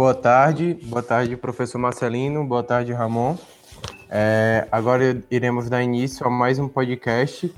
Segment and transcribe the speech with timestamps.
[0.00, 3.36] Boa tarde, boa tarde, professor Marcelino, boa tarde, Ramon.
[4.08, 7.54] É, agora iremos dar início a mais um podcast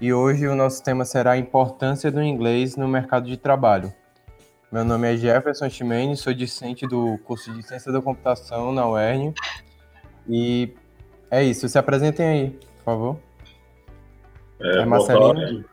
[0.00, 3.92] e hoje o nosso tema será a importância do inglês no mercado de trabalho.
[4.72, 9.34] Meu nome é Jefferson Chimene, sou discente do curso de Ciência da Computação na UERN
[10.26, 10.74] e
[11.30, 13.18] é isso, se apresentem aí, por favor.
[14.62, 15.66] É, é boa tarde,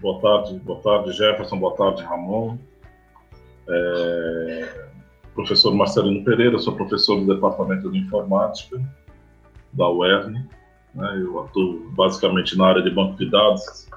[0.00, 2.56] boa tarde, boa tarde, Jefferson, boa tarde, Ramon.
[3.68, 4.89] É,
[5.40, 8.80] professor Marcelino Pereira, sou professor do Departamento de Informática
[9.72, 10.34] da UERN.
[10.94, 13.88] Né, eu atuo basicamente na área de banco de dados,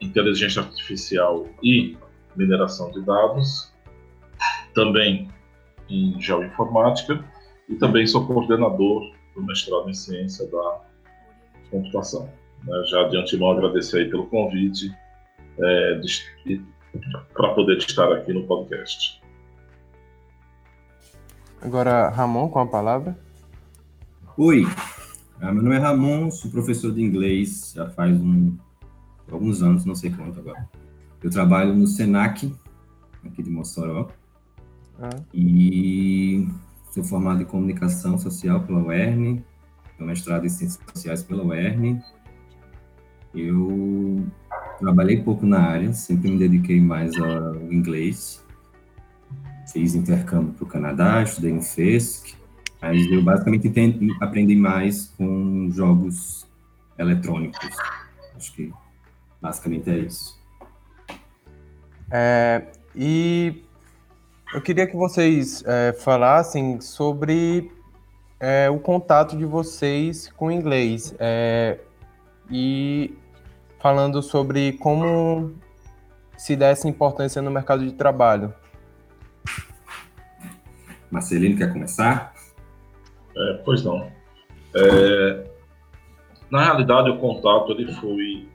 [0.00, 1.96] inteligência artificial e
[2.34, 3.72] mineração de dados,
[4.74, 5.28] também
[5.88, 7.22] em geoinformática
[7.68, 10.80] e também sou coordenador do mestrado em ciência da
[11.70, 12.28] computação.
[12.64, 14.90] Né, já de antemão agradecer aí pelo convite
[15.60, 16.00] é,
[17.32, 19.20] para poder estar aqui no podcast.
[21.60, 23.18] Agora, Ramon, com a palavra.
[24.36, 24.64] Oi,
[25.40, 28.56] ah, meu nome é Ramon, sou professor de inglês já faz um,
[29.30, 30.68] alguns anos, não sei quanto agora.
[31.22, 32.54] Eu trabalho no SENAC,
[33.24, 34.08] aqui de Mossoró,
[35.00, 35.10] ah.
[35.34, 36.48] e
[36.92, 39.42] sou formado em comunicação social pela UERN,
[39.96, 42.00] tenho mestrado em ciências sociais pela UERN.
[43.34, 44.24] Eu
[44.78, 48.44] trabalhei pouco na área, sempre me dediquei mais ao inglês,
[49.72, 52.34] fiz intercâmbio para o Canadá, estudei no FESC,
[52.80, 56.46] mas eu basicamente entendi, aprendi mais com jogos
[56.98, 57.76] eletrônicos.
[58.36, 58.72] Acho que
[59.40, 60.38] basicamente é isso.
[62.10, 63.62] É, e
[64.54, 67.70] eu queria que vocês é, falassem sobre
[68.40, 71.78] é, o contato de vocês com o inglês é,
[72.50, 73.14] e
[73.80, 75.54] falando sobre como
[76.36, 78.54] se dá essa importância no mercado de trabalho.
[81.10, 82.34] Marcelino, quer começar?
[83.36, 84.10] É, pois não.
[84.74, 85.44] É,
[86.50, 88.48] na realidade, o contato ele foi.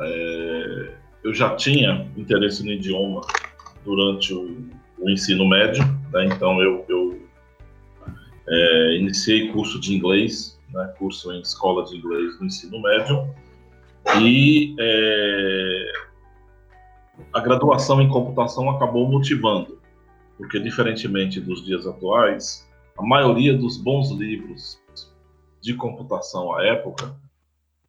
[0.00, 3.20] É, eu já tinha interesse no idioma
[3.84, 4.68] durante o,
[4.98, 6.26] o ensino médio, né?
[6.26, 7.22] então eu, eu
[8.48, 10.92] é, iniciei curso de inglês, né?
[10.98, 13.32] curso em escola de inglês no ensino médio,
[14.20, 15.92] e é,
[17.32, 19.83] a graduação em computação acabou motivando
[20.36, 22.68] porque diferentemente dos dias atuais,
[22.98, 24.80] a maioria dos bons livros
[25.60, 27.14] de computação à época,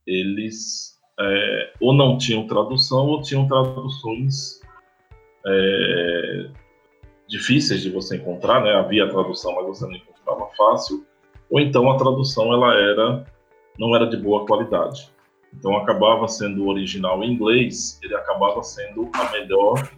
[0.06, 4.60] eles é, ou não tinham tradução ou tinham traduções
[5.46, 6.50] é,
[7.28, 8.74] difíceis de você encontrar, né?
[8.74, 11.06] Havia tradução, mas você não encontrava fácil,
[11.50, 13.26] ou então a tradução ela era
[13.78, 15.10] não era de boa qualidade.
[15.54, 19.90] Então acabava sendo o original em inglês, ele acabava sendo a melhor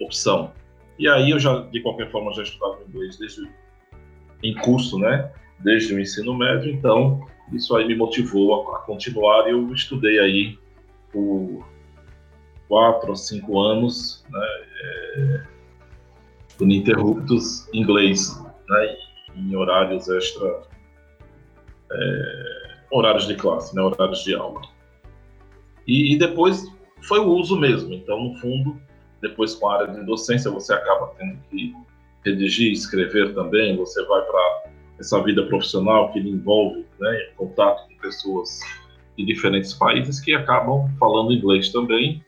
[0.00, 0.52] opção.
[0.98, 3.48] E aí eu já, de qualquer forma, já estudava inglês desde
[4.42, 5.30] em curso, né?
[5.60, 10.18] Desde o ensino médio, então isso aí me motivou a, a continuar e eu estudei
[10.18, 10.58] aí
[11.12, 11.66] por
[12.68, 14.46] quatro ou cinco anos, né?
[14.82, 15.44] É,
[16.60, 18.96] ininterruptos inglês, né?
[19.34, 20.62] Em horários extra,
[21.92, 23.82] é, horários de classe, né?
[23.82, 24.62] Horários de aula.
[25.86, 26.64] E, e depois
[27.02, 27.92] foi o uso mesmo.
[27.92, 28.80] Então, no fundo,
[29.20, 31.74] depois com a área de docência você acaba tendo que
[32.24, 34.64] redigir, escrever também, você vai para
[34.98, 38.60] essa vida profissional que envolve né, contato com pessoas
[39.16, 42.22] de diferentes países que acabam falando inglês também,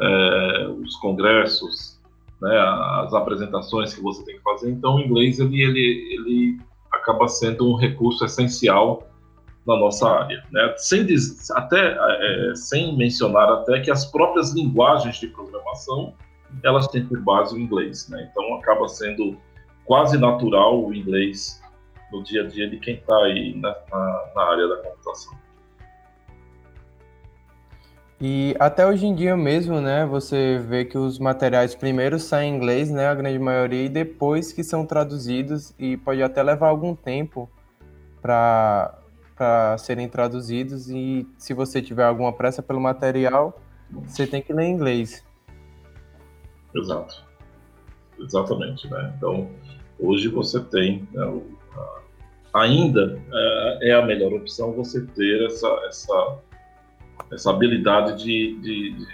[0.00, 2.00] é, os congressos,
[2.40, 2.56] né,
[3.02, 4.70] as apresentações que você tem que fazer.
[4.70, 6.58] Então, o inglês ele, ele, ele
[6.92, 9.06] acaba sendo um recurso essencial
[9.66, 10.74] na nossa área, né?
[10.76, 11.06] Sem
[11.52, 16.14] até é, sem mencionar até que as próprias linguagens de programação
[16.62, 18.28] elas têm por base o inglês, né?
[18.30, 19.36] Então acaba sendo
[19.84, 21.62] quase natural o inglês
[22.12, 25.34] no dia a dia de quem está aí na, na, na, área da computação.
[28.20, 32.56] E até hoje em dia mesmo, né, você vê que os materiais primeiro saem em
[32.56, 36.94] inglês, né, a grande maioria, e depois que são traduzidos, e pode até levar algum
[36.94, 37.50] tempo
[38.22, 38.96] para
[39.36, 43.60] para serem traduzidos e se você tiver alguma pressa pelo material,
[43.90, 45.24] você tem que ler em inglês.
[46.74, 47.24] Exato.
[48.18, 49.12] Exatamente, né?
[49.16, 49.50] Então,
[49.98, 51.44] hoje você tem né, o,
[51.76, 56.38] a, ainda é, é, a melhor opção você ter essa essa
[57.32, 59.06] essa habilidade de, de, de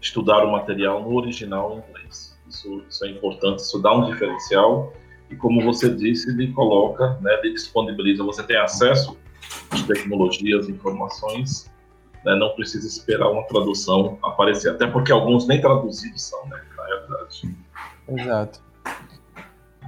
[0.00, 2.38] estudar o material no original em inglês.
[2.48, 4.92] Isso, isso, é importante, isso dá um diferencial
[5.30, 9.16] e como você disse, ele coloca, né, ele disponibiliza, você tem acesso
[9.70, 11.70] às tecnologias, informações,
[12.24, 16.60] né, não precisa esperar uma tradução aparecer, até porque alguns nem traduzidos são, né?
[17.10, 17.56] verdade.
[18.08, 18.62] Exato.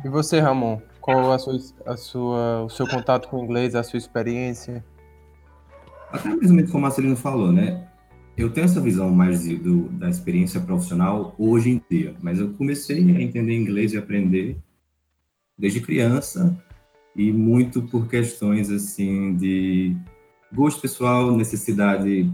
[0.04, 0.80] E você, Ramon?
[1.00, 4.84] Qual a sua, a sua, o seu contato com o inglês, a sua experiência?
[6.10, 7.88] Até mesmo como o Marcelino falou, né?
[8.36, 12.52] Eu tenho essa visão mais de, do, da experiência profissional hoje em dia, mas eu
[12.54, 14.56] comecei a entender inglês e aprender
[15.58, 16.56] desde criança
[17.14, 19.96] e muito por questões assim de
[20.52, 22.30] gosto pessoal, necessidade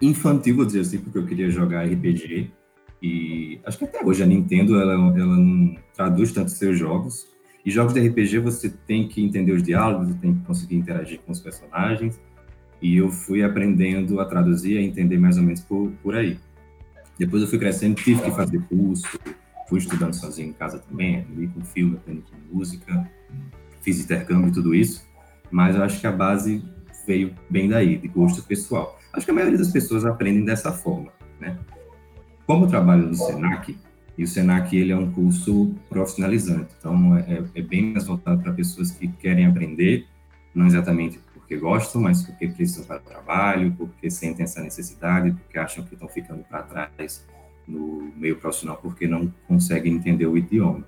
[0.00, 2.50] infantil, vou dizer assim, porque eu queria jogar RPG
[3.02, 7.28] e acho que até hoje a Nintendo ela, ela não traduz tanto seus jogos.
[7.64, 11.20] E jogos de RPG você tem que entender os diálogos, você tem que conseguir interagir
[11.20, 12.20] com os personagens.
[12.80, 16.38] E eu fui aprendendo a traduzir, a entender mais ou menos por, por aí.
[17.18, 19.18] Depois eu fui crescendo, tive que fazer curso,
[19.68, 23.10] fui estudando sozinho em casa também, li com filme, aprendendo com música,
[23.82, 25.06] fiz intercâmbio e tudo isso,
[25.50, 26.62] mas eu acho que a base
[27.06, 28.98] veio bem daí, de gosto pessoal.
[29.12, 31.58] Acho que a maioria das pessoas aprendem dessa forma, né?
[32.46, 33.76] Como eu trabalho no Senac,
[34.16, 38.52] e o Senac ele é um curso profissionalizante, então é, é bem mais voltado para
[38.52, 40.06] pessoas que querem aprender,
[40.54, 45.58] não exatamente porque gostam, mas porque precisam para o trabalho, porque sentem essa necessidade, porque
[45.58, 47.26] acham que estão ficando para trás
[47.66, 50.84] no meio profissional porque não conseguem entender o idioma.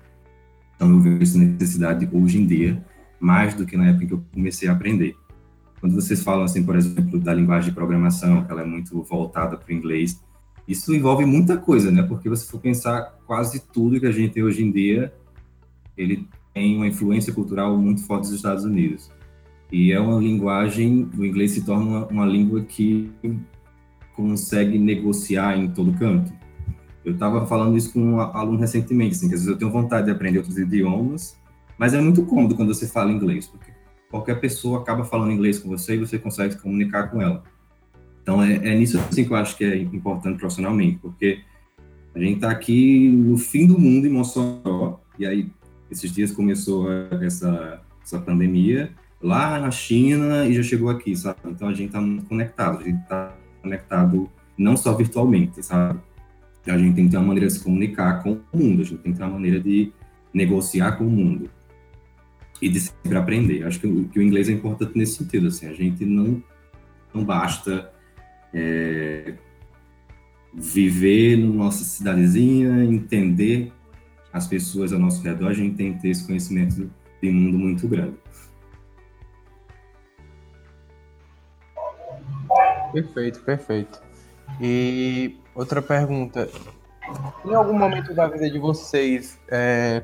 [0.83, 2.83] Então eu vejo essa necessidade hoje em dia
[3.17, 5.15] mais do que na época que eu comecei a aprender.
[5.79, 9.55] Quando vocês falam assim, por exemplo, da linguagem de programação, que ela é muito voltada
[9.55, 10.21] para o inglês,
[10.67, 12.03] isso envolve muita coisa, né?
[12.03, 15.13] Porque você for pensar quase tudo que a gente tem hoje em dia,
[15.97, 19.09] ele tem uma influência cultural muito forte dos Estados Unidos.
[19.71, 23.09] E é uma linguagem, o inglês se torna uma, uma língua que
[24.15, 26.31] consegue negociar em todo canto.
[27.03, 30.05] Eu estava falando isso com um aluno recentemente, assim, que às vezes eu tenho vontade
[30.05, 31.37] de aprender outros idiomas,
[31.77, 33.71] mas é muito cômodo quando você fala inglês, porque
[34.09, 37.43] qualquer pessoa acaba falando inglês com você e você consegue se comunicar com ela.
[38.21, 41.41] Então é, é nisso assim, que eu acho que é importante profissionalmente, porque
[42.15, 45.51] a gente está aqui no fim do mundo em Mossoró, e aí
[45.91, 46.87] esses dias começou
[47.21, 48.91] essa, essa pandemia,
[49.21, 51.39] lá na China e já chegou aqui, sabe?
[51.45, 55.99] Então a gente está muito conectado, a gente está conectado não só virtualmente, sabe?
[56.65, 59.01] A gente tem que ter uma maneira de se comunicar com o mundo, a gente
[59.01, 59.91] tem que ter uma maneira de
[60.33, 61.49] negociar com o mundo
[62.61, 63.65] e de sempre aprender.
[63.65, 66.41] Acho que o, que o inglês é importante nesse sentido, assim, a gente não,
[67.13, 67.91] não basta
[68.53, 69.33] é,
[70.53, 73.71] viver na nossa cidadezinha, entender
[74.31, 76.89] as pessoas ao nosso redor, a gente tem que ter esse conhecimento
[77.21, 78.15] de mundo muito grande.
[82.93, 84.01] Perfeito, perfeito.
[84.61, 86.49] E outra pergunta.
[87.45, 90.03] Em algum momento da vida de vocês, é,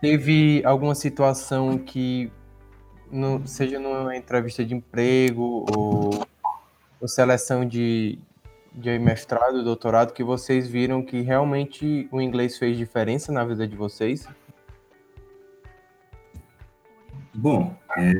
[0.00, 2.30] teve alguma situação que,
[3.10, 6.26] no, seja numa entrevista de emprego ou,
[7.00, 8.18] ou seleção de,
[8.72, 13.76] de mestrado, doutorado, que vocês viram que realmente o inglês fez diferença na vida de
[13.76, 14.28] vocês?
[17.34, 18.12] Bom, é,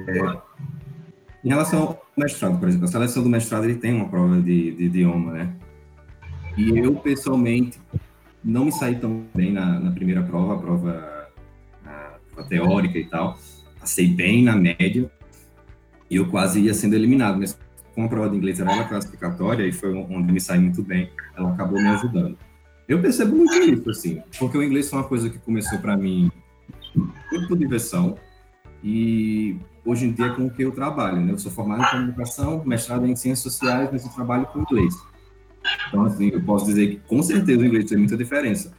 [1.43, 4.73] em relação ao mestrado, por exemplo, a seleção do mestrado ele tem uma prova de,
[4.73, 5.57] de idioma, né?
[6.57, 7.79] E eu, pessoalmente,
[8.43, 11.29] não me saí tão bem na, na primeira prova, a prova,
[12.37, 13.39] a teórica e tal.
[13.79, 15.11] Passei bem na média
[16.11, 17.59] e eu quase ia sendo eliminado, mas
[17.95, 21.11] como a prova de inglês era ela classificatória e foi onde me saí muito bem,
[21.37, 22.37] ela acabou me ajudando.
[22.89, 26.31] Eu percebo muito isso, assim, porque o inglês foi uma coisa que começou para mim
[26.95, 28.17] muito por diversão
[28.83, 31.21] e hoje em dia com o que eu trabalho.
[31.21, 31.33] Né?
[31.33, 34.95] Eu sou formado em comunicação, mestrado em ciências sociais, mas eu trabalho com inglês.
[35.89, 38.73] Então, assim, eu posso dizer que com certeza o inglês tem muita diferença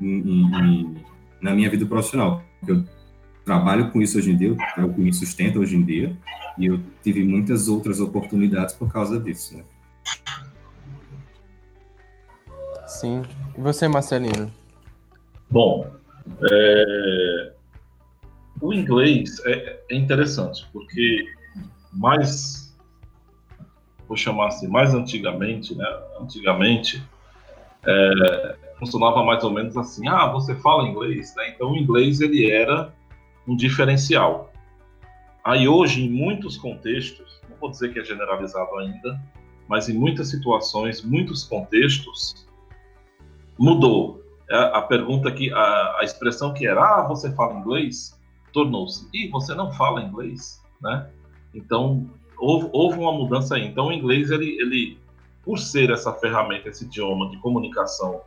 [0.00, 1.04] em, em,
[1.40, 2.42] na minha vida profissional.
[2.66, 2.84] Eu
[3.44, 6.16] trabalho com isso hoje em dia, é o que me sustenta hoje em dia,
[6.58, 9.56] e eu tive muitas outras oportunidades por causa disso.
[9.56, 9.64] Né?
[12.86, 13.22] Sim.
[13.56, 14.50] E você, Marcelino?
[15.50, 15.90] Bom,
[16.50, 17.52] é,
[18.60, 21.26] o inglês é, é interessante, porque
[21.92, 22.73] mais,
[24.08, 25.86] vou chamar assim, mais antigamente, né?
[26.20, 27.02] Antigamente,
[27.86, 31.50] é, funcionava mais ou menos assim, ah, você fala inglês, né?
[31.50, 32.92] Então o inglês ele era
[33.46, 34.52] um diferencial.
[35.44, 39.20] Aí hoje, em muitos contextos, não vou dizer que é generalizado ainda,
[39.68, 42.46] mas em muitas situações, muitos contextos,
[43.58, 44.22] mudou.
[44.50, 48.18] É, a pergunta que, a, a expressão que era, ah, você fala inglês,
[48.52, 51.10] tornou-se, e você não fala inglês, né?
[51.54, 53.66] Então, houve, houve uma mudança aí.
[53.66, 54.98] Então, o inglês, ele, ele,
[55.42, 58.20] por ser essa ferramenta, esse idioma de comunicação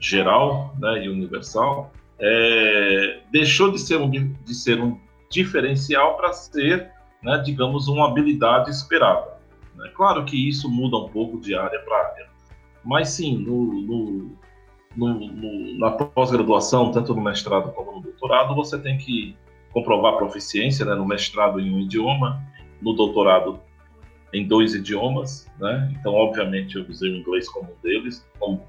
[0.00, 4.98] geral né, e universal, é, deixou de ser um, de ser um
[5.30, 6.90] diferencial para ser,
[7.22, 9.38] né, digamos, uma habilidade esperada.
[9.74, 9.90] Né?
[9.94, 12.26] Claro que isso muda um pouco de área para área,
[12.84, 14.36] mas sim, no, no,
[14.96, 19.36] no, no, na pós-graduação, tanto no mestrado como no doutorado, você tem que
[19.72, 22.40] comprovar proficiência, né, no mestrado em um idioma,
[22.80, 23.60] no doutorado
[24.32, 25.94] em dois idiomas, né?
[25.98, 28.66] Então, obviamente, eu usei o inglês como um deles, como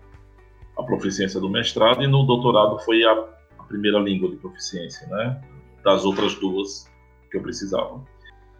[0.77, 3.11] a proficiência do mestrado, e no doutorado foi a,
[3.57, 5.41] a primeira língua de proficiência, né?
[5.83, 6.89] Das outras duas
[7.31, 8.03] que eu precisava.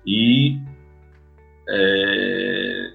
[0.05, 0.59] E
[1.67, 2.93] é,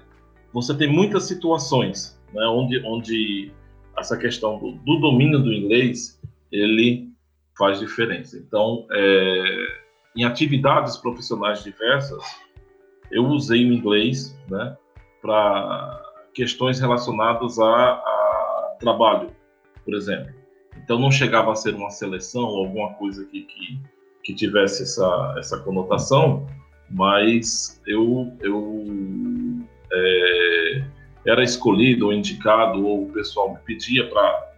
[0.53, 3.51] você tem muitas situações né, onde, onde
[3.97, 6.19] essa questão do, do, domínio do inglês
[6.51, 7.09] ele
[7.57, 8.37] faz diferença.
[8.37, 9.80] Então, é,
[10.15, 12.23] em atividades profissionais diversas,
[13.11, 14.75] eu usei o inglês né,
[15.21, 16.01] para
[16.33, 19.29] questões relacionadas a, a, trabalho,
[19.83, 20.33] por exemplo.
[20.77, 23.79] Então, não chegava a ser uma seleção ou alguma coisa que, que,
[24.23, 26.47] que tivesse essa, essa conotação,
[26.89, 28.85] mas eu, eu
[29.91, 30.83] é,
[31.25, 34.51] era escolhido ou indicado, ou o pessoal me pedia para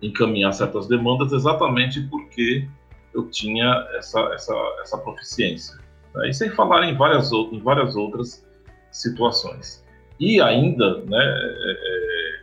[0.00, 2.68] encaminhar certas demandas exatamente porque
[3.14, 5.78] eu tinha essa, essa, essa proficiência.
[6.14, 6.30] Né?
[6.30, 8.46] E sem falar em várias, em várias outras
[8.90, 9.84] situações.
[10.18, 12.42] E ainda, né, é, é,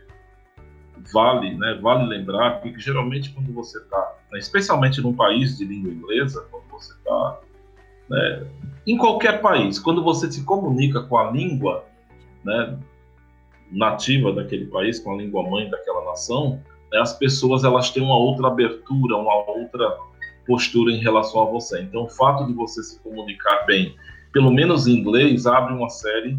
[1.12, 5.90] vale, né, vale lembrar que geralmente quando você está, né, especialmente num país de língua
[5.90, 7.40] inglesa, quando você está
[8.08, 8.46] né,
[8.86, 11.84] em qualquer país, quando você se comunica com a língua
[12.44, 12.78] né,
[13.70, 16.60] nativa daquele país, com a língua mãe daquela nação,
[16.92, 19.96] né, as pessoas elas têm uma outra abertura, uma outra
[20.46, 21.80] postura em relação a você.
[21.82, 23.94] Então, o fato de você se comunicar bem,
[24.32, 26.38] pelo menos em inglês, abre uma série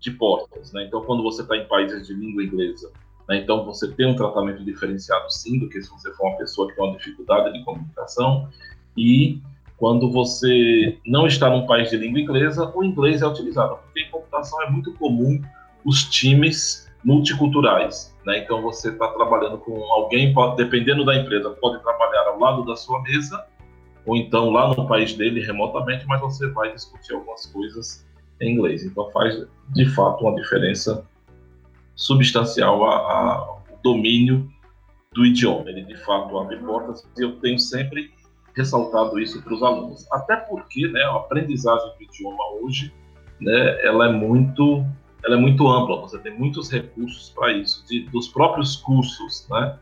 [0.00, 0.72] de portas.
[0.72, 0.84] Né?
[0.84, 2.90] Então, quando você está em países de língua inglesa,
[3.28, 6.68] né, então você tem um tratamento diferenciado, sim, do que se você for uma pessoa
[6.68, 8.48] que tem uma dificuldade de comunicação.
[8.96, 9.40] E
[9.76, 14.10] quando você não está num país de língua inglesa, o inglês é utilizado, porque em
[14.10, 15.40] computação é muito comum
[15.84, 18.14] os times multiculturais.
[18.30, 18.38] Né?
[18.38, 23.02] Então você está trabalhando com alguém, dependendo da empresa, pode trabalhar ao lado da sua
[23.02, 23.44] mesa,
[24.06, 28.06] ou então lá no país dele remotamente, mas você vai discutir algumas coisas
[28.40, 28.84] em inglês.
[28.84, 31.04] Então faz de fato uma diferença
[31.96, 34.48] substancial ao domínio
[35.12, 35.68] do idioma.
[35.68, 38.12] Ele de fato abre portas e eu tenho sempre
[38.54, 40.06] ressaltado isso para os alunos.
[40.12, 42.94] Até porque né, a aprendizagem do idioma hoje
[43.40, 44.84] né, ela é muito
[45.24, 49.78] ela é muito ampla, você tem muitos recursos para isso, de, dos próprios cursos, né,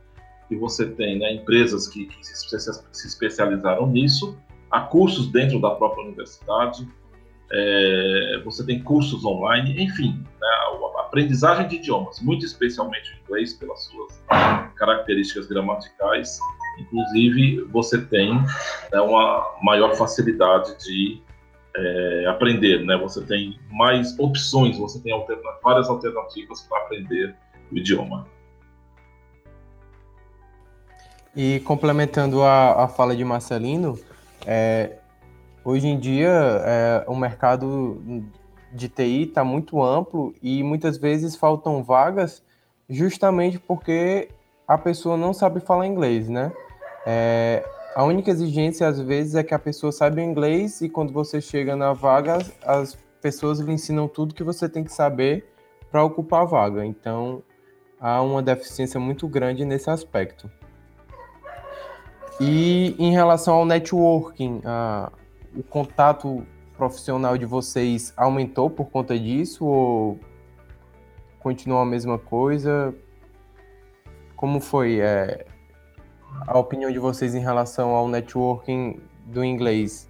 [0.49, 4.39] que você tem, né, empresas que, que se, se, especializaram nisso,
[4.71, 6.89] há cursos dentro da própria universidade,
[7.51, 13.55] é, você tem cursos online, enfim, né, a aprendizagem de idiomas, muito especialmente o inglês,
[13.55, 14.23] pelas suas
[14.77, 16.39] características gramaticais,
[16.79, 18.35] inclusive você tem
[18.93, 21.21] né, uma maior facilidade de
[21.79, 22.97] é, aprender, né?
[22.97, 25.13] Você tem mais opções, você tem
[25.63, 27.35] várias alternativas para aprender
[27.71, 28.27] o idioma.
[31.37, 33.99] E complementando a, a fala de Marcelino,
[34.45, 34.97] é,
[35.65, 38.03] hoje em dia é, o mercado
[38.73, 42.43] de TI está muito amplo e muitas vezes faltam vagas
[42.89, 44.31] justamente porque
[44.67, 46.53] a pessoa não sabe falar inglês, né?
[47.07, 47.65] É,
[47.99, 51.75] a única exigência, às vezes, é que a pessoa saiba inglês e quando você chega
[51.75, 55.53] na vaga, as pessoas lhe ensinam tudo que você tem que saber
[55.91, 56.87] para ocupar a vaga.
[56.87, 57.43] Então,
[57.99, 60.49] há uma deficiência muito grande nesse aspecto.
[62.41, 65.11] E em relação ao networking, a,
[65.57, 70.21] o contato profissional de vocês aumentou por conta disso ou
[71.41, 72.95] continua a mesma coisa?
[74.37, 75.01] Como foi?
[75.01, 75.45] É,
[76.47, 80.09] a opinião de vocês em relação ao networking do inglês?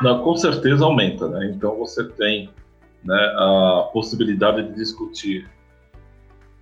[0.00, 1.46] Não, com certeza aumenta, né?
[1.54, 2.50] Então você tem
[3.04, 5.48] né, a possibilidade de discutir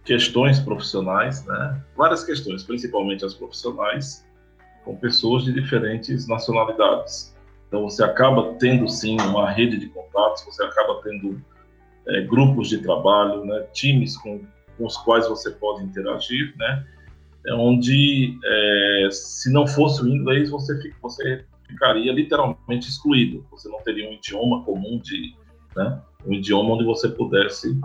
[0.05, 1.83] questões profissionais, né?
[1.97, 4.27] Várias questões, principalmente as profissionais,
[4.85, 7.35] com pessoas de diferentes nacionalidades.
[7.69, 11.41] Então você acaba tendo sim uma rede de contatos, você acaba tendo
[12.09, 13.67] é, grupos de trabalho, né?
[13.73, 14.41] Times com,
[14.77, 16.85] com os quais você pode interagir, né?
[17.47, 23.45] É onde é, se não fosse o inglês você, fica, você ficaria literalmente excluído.
[23.51, 25.35] Você não teria um idioma comum de,
[25.77, 27.79] né, um idioma onde você pudesse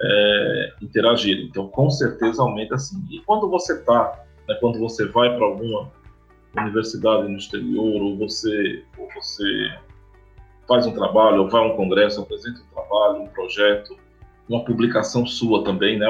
[0.00, 1.40] é, interagir.
[1.40, 3.04] Então, com certeza aumenta sim.
[3.10, 5.90] E quando você está, né, quando você vai para alguma
[6.56, 9.70] universidade no exterior ou você, ou você
[10.66, 13.96] faz um trabalho, ou vai a um congresso, apresenta um trabalho, um projeto,
[14.48, 16.06] uma publicação sua também, né?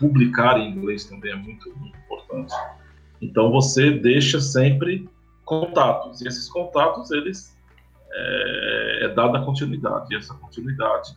[0.00, 2.54] Publicar em inglês também é muito, muito importante.
[3.20, 5.08] Então você deixa sempre
[5.44, 7.56] contatos e esses contatos eles
[8.12, 11.14] é, é dada continuidade e essa continuidade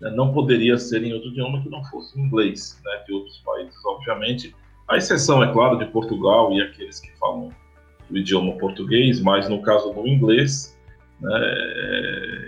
[0.00, 3.38] né, não poderia ser em outro idioma que não fosse o inglês, né, de outros
[3.38, 4.54] países, obviamente.
[4.88, 7.50] A exceção, é claro, de Portugal e aqueles que falam
[8.08, 10.78] o idioma português, mas no caso do inglês,
[11.20, 11.30] né,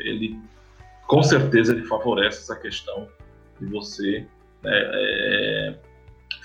[0.01, 0.39] ele
[1.07, 3.07] com certeza ele favorece essa questão
[3.61, 4.27] de você
[4.65, 5.75] é,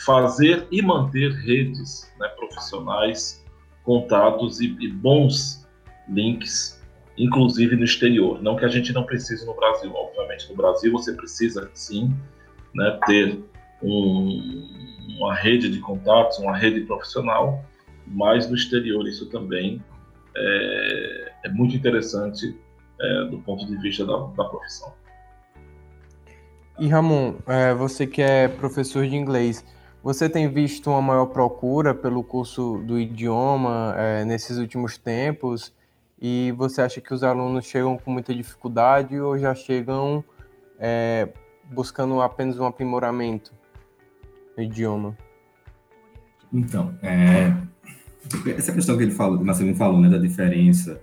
[0.06, 3.44] fazer e manter redes né, profissionais,
[3.84, 5.68] contatos e, e, bons
[6.10, 6.82] links,
[7.18, 8.42] inclusive no exterior.
[8.42, 12.16] Não que a gente não precise no Brasil, obviamente no Brasil você precisa sim
[12.74, 13.40] né, ter
[13.82, 14.68] um,
[15.18, 17.64] uma rede de contatos, uma rede profissional,
[18.06, 19.84] mas no exterior isso também
[20.36, 22.56] é, é muito interessante
[23.00, 24.94] é, do ponto de vista da, da profissão.
[26.80, 29.66] E Ramon, é, você que é professor de inglês,
[30.04, 35.74] você tem visto uma maior procura pelo curso do idioma é, nesses últimos tempos?
[36.22, 40.24] E você acha que os alunos chegam com muita dificuldade ou já chegam
[40.80, 41.30] é,
[41.72, 43.52] buscando apenas um aprimoramento
[44.56, 45.18] no idioma?
[46.54, 47.54] Então, é,
[48.56, 51.02] essa questão que ele falou, que o falou, né, da diferença,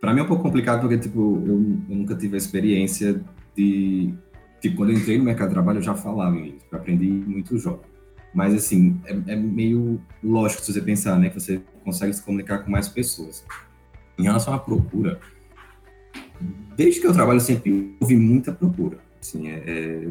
[0.00, 1.54] para mim é um pouco complicado porque tipo eu,
[1.88, 3.20] eu, nunca tive a experiência
[3.56, 4.14] de
[4.60, 7.58] tipo quando eu entrei no mercado de trabalho eu já falava inglês, eu aprendi muito
[7.58, 7.86] jovem.
[8.34, 12.58] Mas assim é, é, meio lógico se você pensar, né, que você consegue se comunicar
[12.58, 13.44] com mais pessoas.
[14.18, 15.20] Em relação à procura,
[16.76, 18.98] desde que eu trabalho sempre houve muita procura.
[19.20, 20.08] Assim, é, é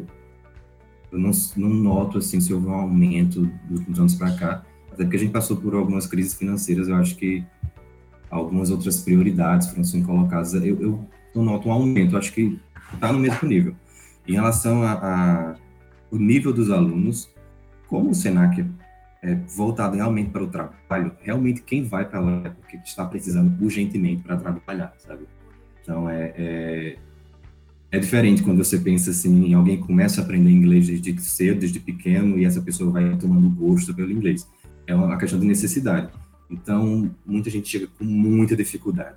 [1.10, 4.62] eu não, não noto assim se houve um aumento dos últimos anos para cá,
[4.92, 6.88] até porque a gente passou por algumas crises financeiras.
[6.88, 7.44] Eu acho que
[8.30, 10.54] algumas outras prioridades foram sendo colocadas.
[10.54, 12.58] Eu, eu, eu noto um aumento, acho que
[12.92, 13.74] está no mesmo nível.
[14.28, 15.54] Em relação a, a,
[16.10, 17.30] o nível dos alunos,
[17.86, 18.62] como o Senac
[19.22, 23.60] é voltado realmente para o trabalho, realmente quem vai para lá é porque está precisando
[23.60, 25.24] urgentemente para trabalhar, sabe?
[25.82, 26.96] Então é, é,
[27.90, 32.38] é, diferente quando você pensa assim, alguém começa a aprender inglês desde cedo, desde pequeno,
[32.38, 34.46] e essa pessoa vai tomando gosto pelo inglês.
[34.86, 36.12] É uma questão de necessidade.
[36.50, 39.16] Então, muita gente chega com muita dificuldade.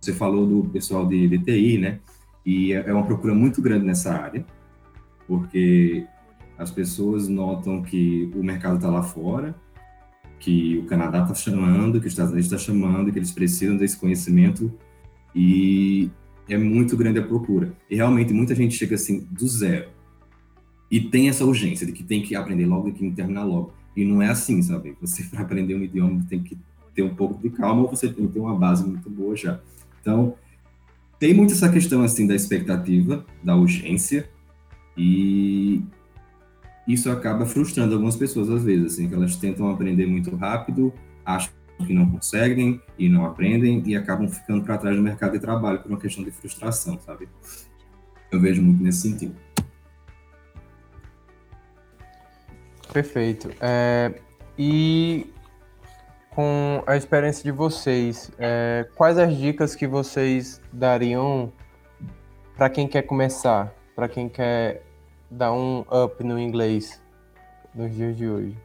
[0.00, 2.00] Você falou do pessoal de, de TI, né?
[2.44, 4.44] E é, é uma procura muito grande nessa área,
[5.26, 6.06] porque
[6.58, 9.54] as pessoas notam que o mercado está lá fora,
[10.38, 13.96] que o Canadá está chamando, que os Estados Unidos está chamando, que eles precisam desse
[13.96, 14.72] conhecimento
[15.34, 16.10] e
[16.48, 17.72] é muito grande a procura.
[17.88, 19.88] E realmente muita gente chega assim do zero
[20.92, 23.72] e tem essa urgência de que tem que aprender logo e que terminar logo.
[23.96, 24.94] E não é assim, sabe?
[25.00, 26.58] Você, para aprender um idioma, tem que
[26.94, 29.58] ter um pouco de calma ou você tem que ter uma base muito boa já.
[30.00, 30.34] Então,
[31.22, 34.28] tem muito essa questão, assim, da expectativa, da urgência,
[34.96, 35.80] e
[36.84, 40.92] isso acaba frustrando algumas pessoas, às vezes, assim, que elas tentam aprender muito rápido,
[41.24, 41.52] acham
[41.86, 45.78] que não conseguem e não aprendem e acabam ficando para trás no mercado de trabalho
[45.78, 47.28] por uma questão de frustração, sabe?
[48.32, 49.36] Eu vejo muito nesse sentido.
[52.92, 53.48] Perfeito.
[53.60, 54.12] É,
[54.58, 55.28] e
[56.34, 61.52] com a experiência de vocês, é, quais as dicas que vocês dariam
[62.56, 64.82] para quem quer começar, para quem quer
[65.30, 67.02] dar um up no inglês
[67.74, 68.56] nos dias de hoje?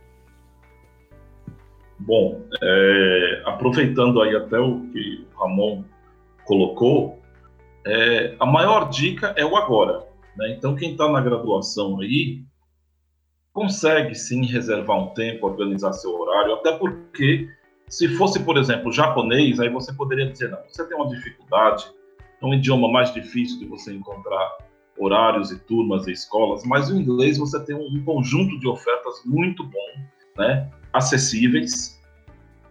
[2.00, 5.84] Bom, é, aproveitando aí até o que o Ramon
[6.46, 7.20] colocou,
[7.86, 10.06] é, a maior dica é o agora.
[10.38, 10.52] Né?
[10.52, 12.44] Então, quem está na graduação aí,
[13.52, 17.50] consegue sim reservar um tempo, organizar seu horário, até porque
[17.90, 21.86] se fosse, por exemplo, japonês, aí você poderia dizer, não, você tem uma dificuldade,
[22.42, 24.58] é um idioma mais difícil de você encontrar
[24.98, 29.64] horários e turmas e escolas, mas o inglês você tem um, conjunto de ofertas muito
[29.64, 30.02] bom,
[30.38, 32.02] né, acessíveis,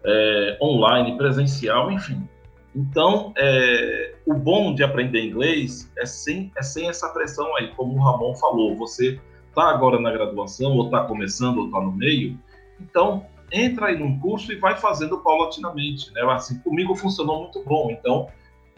[0.04, 2.28] é, online, presencial, enfim.
[2.74, 7.94] Então, é, o bom de aprender inglês é sem, é sem essa pressão aí, como
[7.94, 12.38] o Ramon falou, você está agora na graduação, ou está começando, ou está no meio,
[12.78, 16.12] então entra aí num curso e vai fazendo paulatinamente.
[16.12, 16.22] Né?
[16.30, 17.90] Assim, comigo funcionou muito bom.
[17.90, 18.28] Então,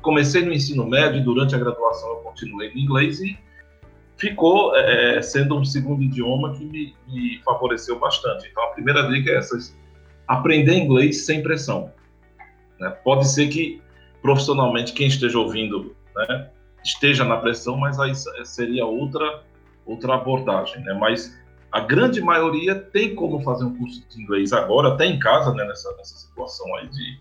[0.02, 3.38] comecei no ensino médio, durante a graduação eu continuei no inglês e
[4.16, 8.48] ficou é, sendo um segundo idioma que me, me, favoreceu bastante.
[8.50, 9.56] Então, a primeira dica é essa:
[10.26, 11.92] aprender inglês sem pressão.
[12.78, 12.90] Né?
[13.04, 13.82] Pode ser que
[14.20, 16.50] profissionalmente quem esteja ouvindo né,
[16.84, 18.12] esteja na pressão, mas aí
[18.44, 19.42] seria outra
[19.86, 20.92] outra abordagem, né?
[20.92, 21.34] Mas
[21.70, 25.64] a grande maioria tem como fazer um curso de inglês agora, até em casa, né?
[25.64, 27.20] Nessa, nessa situação aí de,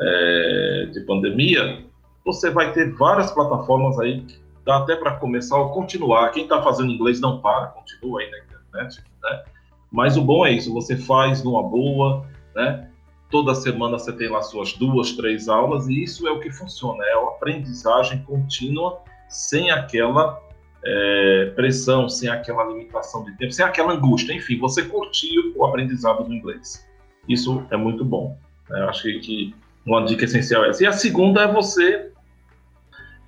[0.00, 1.84] é, de pandemia,
[2.24, 6.30] você vai ter várias plataformas aí que dá até para começar ou continuar.
[6.30, 9.44] Quem está fazendo inglês não para, continua aí na internet, né?
[9.90, 12.90] Mas o bom é isso, você faz numa boa, né?
[13.30, 17.04] Toda semana você tem lá suas duas, três aulas e isso é o que funciona,
[17.04, 20.40] é a aprendizagem contínua sem aquela
[20.86, 24.34] é, pressão, sem aquela limitação de tempo, sem aquela angústia.
[24.34, 26.86] Enfim, você curtir o aprendizado do inglês.
[27.28, 28.38] Isso é muito bom.
[28.68, 28.80] Né?
[28.80, 29.54] Eu acho que
[29.86, 30.82] uma dica essencial é essa.
[30.82, 32.10] E a segunda é você.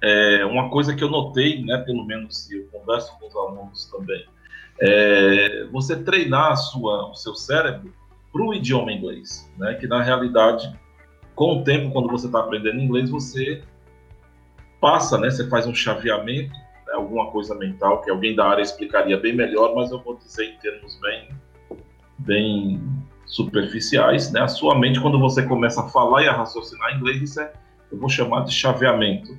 [0.03, 4.27] É, uma coisa que eu notei, né, pelo menos eu converso com os alunos também,
[4.79, 7.93] é você treinar sua, o seu cérebro
[8.31, 9.75] para o idioma inglês, né?
[9.75, 10.71] Que na realidade,
[11.35, 13.63] com o tempo, quando você está aprendendo inglês, você
[14.81, 15.31] passa, né?
[15.31, 16.55] Você faz um chaveamento,
[16.93, 20.59] alguma coisa mental que alguém da área explicaria bem melhor, mas eu vou dizer em
[20.59, 21.29] termos bem,
[22.19, 22.81] bem
[23.27, 24.41] superficiais, né?
[24.41, 27.53] A sua mente, quando você começa a falar e a raciocinar em inglês, isso é,
[27.91, 29.37] eu vou chamar de chaveamento,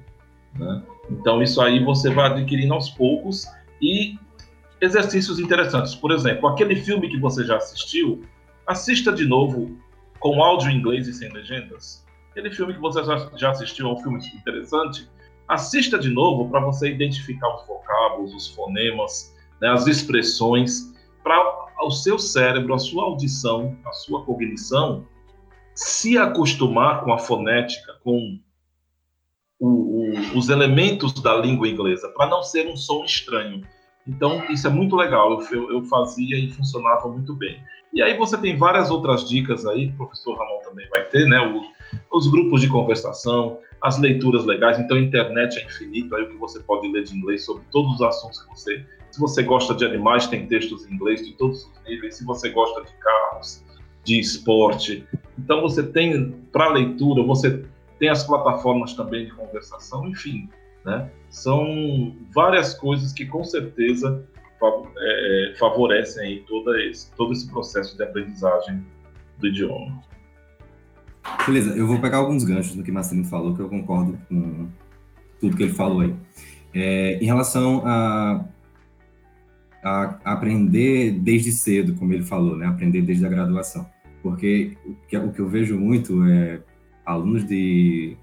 [0.55, 0.83] né?
[1.10, 3.45] Então isso aí você vai adquirindo aos poucos
[3.81, 4.17] e
[4.81, 5.95] exercícios interessantes.
[5.95, 8.23] Por exemplo, aquele filme que você já assistiu,
[8.65, 9.77] assista de novo
[10.19, 12.05] com áudio em inglês e sem legendas.
[12.31, 13.01] Aquele filme que você
[13.36, 15.10] já assistiu é um filme interessante.
[15.47, 21.41] Assista de novo para você identificar os vocábulos, os fonemas, né, as expressões, para
[21.81, 25.05] o seu cérebro, a sua audição, a sua cognição
[25.77, 28.39] se acostumar com a fonética, com
[29.60, 33.62] o, o, os elementos da língua inglesa, para não ser um som estranho.
[34.07, 35.39] Então, isso é muito legal.
[35.51, 37.62] Eu, eu, fazia e funcionava muito bem.
[37.93, 41.38] E aí você tem várias outras dicas aí, o professor Ramon também vai ter, né?
[42.12, 44.80] Os grupos de conversação, as leituras legais.
[44.80, 47.95] Então, a internet é infinito, aí o que você pode ler de inglês sobre todos
[47.95, 48.86] os assuntos que você.
[49.12, 52.15] Se você gosta de animais, tem textos em inglês de todos os níveis.
[52.15, 53.63] Se você gosta de carros,
[54.04, 55.06] de esporte,
[55.38, 57.63] então você tem para leitura, você
[58.00, 60.50] tem as plataformas também de conversação, enfim,
[60.86, 61.10] né?
[61.30, 64.26] São várias coisas que com certeza
[64.97, 68.84] é, favorecem todo esse, todo esse processo de aprendizagem
[69.38, 70.02] do idioma.
[71.45, 74.67] Beleza, eu vou pegar alguns ganchos do que Marcelino falou, que eu concordo com
[75.39, 76.13] tudo que ele falou aí.
[76.73, 78.45] É, em relação a,
[79.83, 82.65] a, aprender desde cedo, como ele falou, né?
[82.65, 83.89] aprender desde a graduação.
[84.21, 86.59] Porque o que, o que eu vejo muito é
[87.05, 88.17] alunos de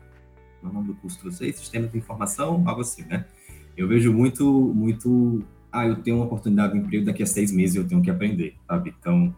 [0.62, 1.56] é o nome do curso que vocês?
[1.56, 3.24] Sistema de Informação, algo assim, né?
[3.76, 7.76] Eu vejo muito, muito, ah, eu tenho uma oportunidade de emprego daqui a seis meses
[7.76, 8.94] eu tenho que aprender, sabe?
[8.98, 9.34] Então,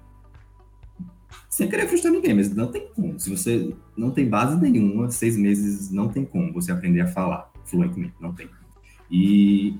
[1.48, 3.18] sem querer frustrar ninguém, mas não tem como.
[3.18, 7.50] Se você não tem base nenhuma, seis meses não tem como você aprender a falar
[7.64, 8.48] fluentemente, não tem.
[9.10, 9.76] E,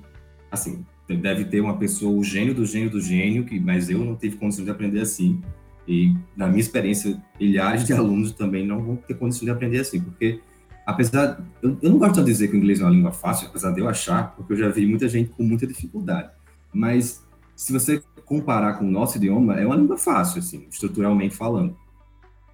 [0.51, 4.17] assim, deve ter uma pessoa, o gênio do gênio do gênio, que, mas eu não
[4.17, 5.41] tive condição de aprender assim.
[5.87, 10.01] E, na minha experiência, milhares de alunos também não vão ter condição de aprender assim,
[10.01, 10.41] porque
[10.87, 13.73] apesar, eu, eu, não gosto de dizer que o inglês é uma língua fácil, apesar
[13.73, 16.31] de eu achar, porque eu já vi muita gente com muita dificuldade.
[16.73, 17.26] Mas
[17.57, 21.77] se você comparar com o nosso idioma, é uma língua fácil, assim, estruturalmente falando.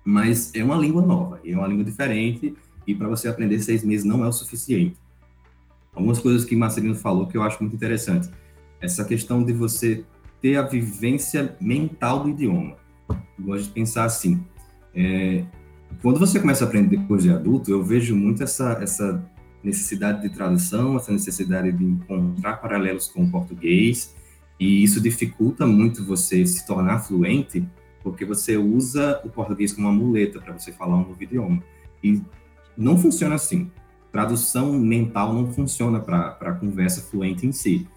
[0.05, 2.55] Mas é uma língua nova, é uma língua diferente,
[2.87, 4.97] e para você aprender seis meses não é o suficiente.
[5.95, 8.31] Algumas coisas que Marcelino falou que eu acho muito interessante.
[8.81, 10.05] Essa questão de você
[10.41, 12.77] ter a vivência mental do idioma.
[13.09, 14.43] Eu gosto de pensar assim.
[14.95, 15.45] É,
[16.01, 19.23] quando você começa a aprender depois de adulto, eu vejo muito essa, essa
[19.63, 24.15] necessidade de tradução, essa necessidade de encontrar paralelos com o português,
[24.63, 27.67] e isso dificulta muito você se tornar fluente,
[28.01, 31.61] porque você usa o português como uma muleta para você falar um novo idioma.
[32.01, 32.23] E
[32.79, 33.73] não funciona assim.
[34.13, 37.89] Tradução mental não funciona para a conversa fluente em si.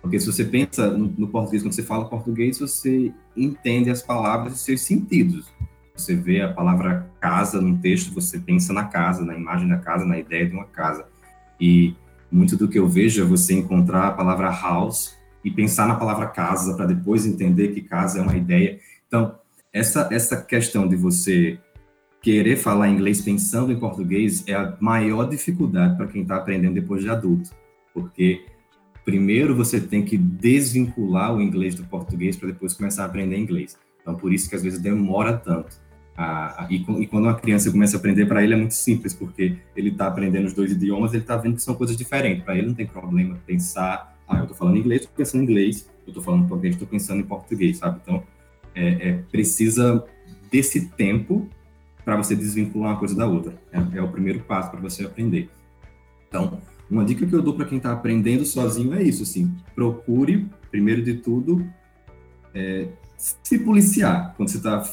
[0.00, 4.54] Porque se você pensa no, no português, quando você fala português, você entende as palavras
[4.54, 5.52] e seus sentidos.
[5.94, 10.06] Você vê a palavra casa num texto, você pensa na casa, na imagem da casa,
[10.06, 11.04] na ideia de uma casa.
[11.60, 11.94] E
[12.32, 16.26] muito do que eu vejo é você encontrar a palavra house e pensar na palavra
[16.26, 18.78] casa para depois entender que casa é uma ideia.
[19.06, 19.38] Então,
[19.72, 21.58] essa essa questão de você
[22.22, 27.02] querer falar inglês pensando em português é a maior dificuldade para quem está aprendendo depois
[27.02, 27.50] de adulto,
[27.92, 28.46] porque
[29.04, 33.76] primeiro você tem que desvincular o inglês do português para depois começar a aprender inglês.
[34.00, 35.84] Então, por isso que às vezes demora tanto.
[36.16, 39.58] Ah, e, e, quando uma criança começa a aprender, para ele é muito simples, porque
[39.74, 42.44] ele está aprendendo os dois idiomas, ele está vendo que são coisas diferentes.
[42.44, 45.88] Para ele não tem problema pensar, ah, eu estou falando inglês, estou pensando em inglês,
[46.06, 48.00] eu estou falando português, estou pensando em português, sabe?
[48.02, 48.22] Então,
[48.74, 50.04] é, é precisa
[50.50, 51.48] desse tempo
[52.04, 53.54] para você desvincular uma coisa da outra.
[53.72, 55.48] É, é o primeiro passo para você aprender.
[56.28, 56.60] Então,
[56.90, 61.02] uma dica que eu dou para quem está aprendendo sozinho é isso, assim, procure, primeiro
[61.02, 61.66] de tudo,
[62.54, 64.84] é, se policiar quando você está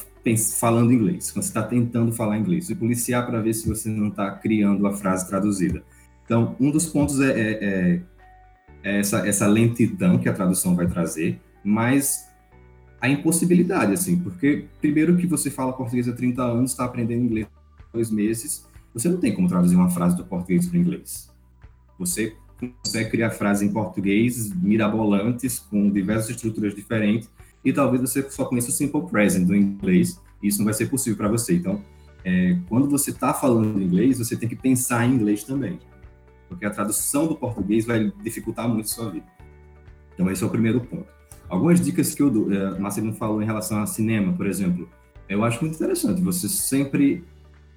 [0.58, 4.08] falando inglês, quando você está tentando falar inglês, se policiar para ver se você não
[4.08, 5.82] está criando a frase traduzida.
[6.24, 8.00] Então, um dos pontos é, é, é
[8.82, 12.28] essa, essa lentidão que a tradução vai trazer, mas
[13.00, 17.46] a impossibilidade, assim, porque primeiro que você fala português há 30 anos, está aprendendo inglês
[17.78, 21.30] há dois meses, você não tem como traduzir uma frase do português para o inglês.
[21.98, 27.28] Você consegue criar frases em português mirabolantes, com diversas estruturas diferentes,
[27.64, 30.86] e talvez você só conheça o simple present do inglês, e isso não vai ser
[30.86, 31.54] possível para você.
[31.54, 31.82] Então,
[32.24, 35.78] é, quando você está falando inglês, você tem que pensar em inglês também,
[36.52, 39.26] porque a tradução do português vai dificultar muito a sua vida.
[40.14, 41.06] Então, esse é o primeiro ponto.
[41.48, 44.88] Algumas dicas que eu dou, é, Marcelino falou em relação a cinema, por exemplo,
[45.28, 47.24] eu acho muito interessante você sempre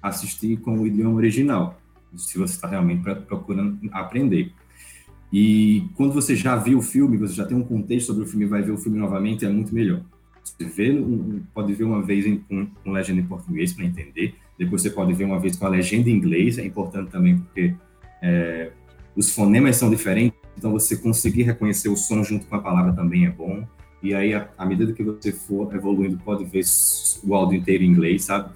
[0.02, 1.78] assistir com o idioma original,
[2.14, 4.52] se você está realmente procurando aprender.
[5.32, 8.46] E quando você já viu o filme, você já tem um contexto sobre o filme,
[8.46, 10.00] vai ver o filme novamente, é muito melhor.
[10.42, 10.94] Você vê,
[11.52, 15.24] pode ver uma vez com, com legenda em português para entender, depois você pode ver
[15.24, 17.74] uma vez com a legenda em inglês, é importante também porque
[18.26, 18.72] é,
[19.14, 23.26] os fonemas são diferentes, então você conseguir reconhecer o som junto com a palavra também
[23.26, 23.66] é bom.
[24.02, 26.64] E aí, à medida que você for evoluindo, pode ver
[27.24, 28.50] o áudio inteiro em inglês, sabe?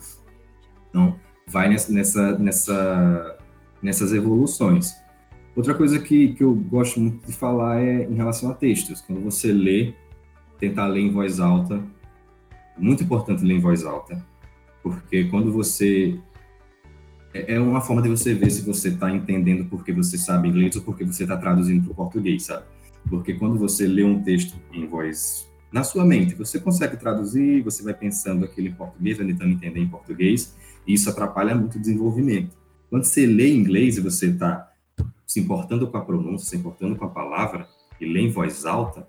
[0.89, 3.39] Então, vai nessa, nessa, nessa
[3.83, 4.95] nessas evoluções.
[5.57, 9.01] Outra coisa que, que eu gosto muito de falar é em relação a textos.
[9.01, 9.95] Quando você lê,
[10.59, 11.83] tentar ler em voz alta.
[12.79, 14.25] Muito importante ler em voz alta,
[14.83, 16.19] porque quando você
[17.33, 20.77] é, é uma forma de você ver se você está entendendo porque você sabe inglês
[20.77, 22.65] ou porque você está traduzindo para o português, sabe?
[23.09, 27.83] Porque quando você lê um texto em voz na sua mente, você consegue traduzir, você
[27.83, 31.81] vai pensando aquilo em português, vai tentando entender em português, e isso atrapalha muito o
[31.81, 32.57] desenvolvimento.
[32.89, 34.69] Quando você lê em inglês e você está
[35.27, 37.69] se importando com a pronúncia, se importando com a palavra,
[38.01, 39.07] e lê em voz alta,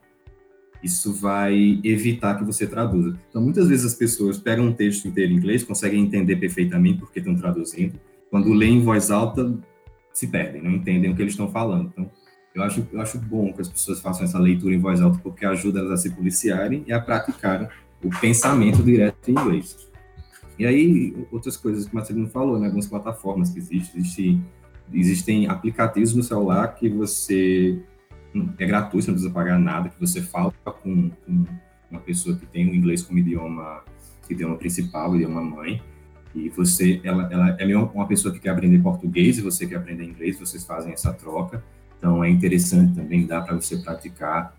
[0.83, 3.17] isso vai evitar que você traduza.
[3.29, 7.19] Então, muitas vezes as pessoas pegam um texto inteiro em inglês, conseguem entender perfeitamente porque
[7.19, 7.99] estão traduzindo.
[8.31, 9.59] Quando lêem em voz alta,
[10.13, 11.91] se perdem, não entendem o que eles estão falando.
[11.91, 12.09] Então,
[12.55, 15.45] eu acho, eu acho bom que as pessoas façam essa leitura em voz alta porque
[15.45, 17.67] ajuda elas a se policiarem e a praticarem
[18.01, 19.77] o pensamento direto em inglês.
[20.57, 22.67] E aí, outras coisas que o Marcelino falou, né?
[22.67, 23.99] Algumas plataformas que existem.
[23.99, 24.41] Existe,
[24.93, 27.79] existem aplicativos no celular que você...
[28.57, 31.45] É gratuito, não precisa pagar nada, que você fala com, com
[31.89, 33.83] uma pessoa que tem o inglês como idioma,
[34.29, 35.81] idioma principal, idioma mãe,
[36.33, 40.05] e você, ela, ela é uma pessoa que quer aprender português e você quer aprender
[40.05, 41.63] inglês, vocês fazem essa troca.
[41.97, 44.55] Então, é interessante também, dá para você praticar.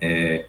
[0.00, 0.46] É,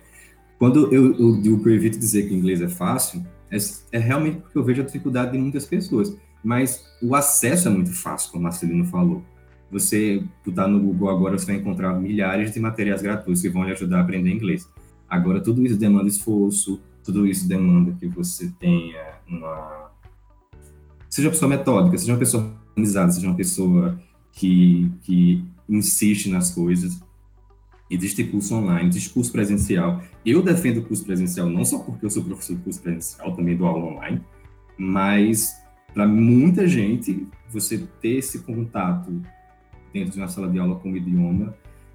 [0.58, 3.58] quando eu, eu digo que eu evito dizer que inglês é fácil, é,
[3.92, 6.18] é, realmente porque eu vejo a dificuldade de muitas pessoas.
[6.44, 9.24] Mas o acesso é muito fácil, como Marcelino falou.
[9.72, 13.72] Você botar no Google agora, você vai encontrar milhares de materiais gratuitos que vão lhe
[13.72, 14.70] ajudar a aprender inglês.
[15.10, 19.83] Agora, tudo isso demanda esforço, tudo isso demanda que você tenha uma.
[21.14, 26.50] Seja uma pessoa metódica, seja uma pessoa organizada, seja uma pessoa que, que insiste nas
[26.50, 27.00] coisas.
[27.88, 30.02] Existe curso online, existe curso presencial.
[30.26, 33.56] Eu defendo o curso presencial não só porque eu sou professor de curso presencial, também
[33.56, 34.22] dou aula online,
[34.76, 35.54] mas
[35.94, 39.22] para muita gente, você ter esse contato
[39.94, 41.54] dentro de uma sala de aula com o idioma,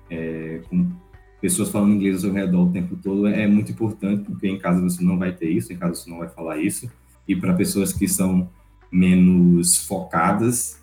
[0.08, 0.92] é, com
[1.40, 5.02] pessoas falando inglês ao redor o tempo todo, é muito importante, porque em casa você
[5.02, 6.88] não vai ter isso, em casa você não vai falar isso.
[7.26, 8.48] E para pessoas que são
[8.90, 10.82] menos focadas,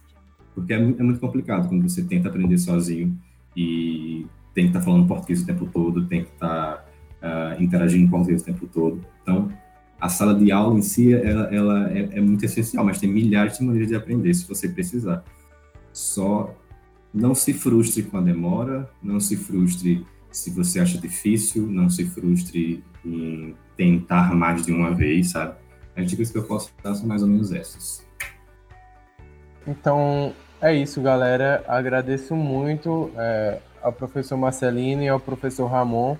[0.53, 3.17] porque é, é muito complicado quando você tenta aprender sozinho
[3.55, 6.85] e tem que estar tá falando português o tempo todo, tem que estar
[7.21, 9.01] tá, uh, interagindo em português o tempo todo.
[9.21, 9.49] Então,
[9.99, 13.57] a sala de aula em si, ela, ela é, é, muito essencial, mas tem milhares
[13.57, 15.23] de maneiras de aprender se você precisar.
[15.91, 16.53] Só
[17.13, 22.05] não se frustre com a demora, não se frustre se você acha difícil, não se
[22.05, 25.55] frustre em tentar mais de uma vez, sabe?
[25.95, 28.05] As dicas que eu posso dar são mais ou menos essas.
[29.67, 31.63] Então, é isso, galera.
[31.67, 33.11] Agradeço muito.
[33.17, 36.17] É ao professor Marcelino e ao professor Ramon.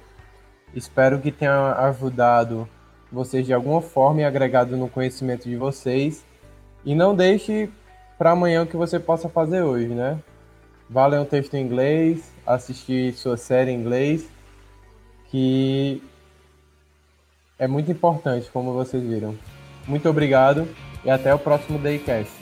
[0.76, 2.70] Espero que tenha ajudado
[3.12, 6.24] vocês de alguma forma e agregado no conhecimento de vocês.
[6.86, 7.68] E não deixe
[8.20, 10.20] para amanhã o que você possa fazer hoje, né?
[10.88, 14.30] Vá ler um texto em inglês, assistir sua série em inglês,
[15.32, 16.04] que
[17.58, 19.36] é muito importante, como vocês viram.
[19.88, 20.68] Muito obrigado
[21.04, 22.34] e até o próximo Daycast.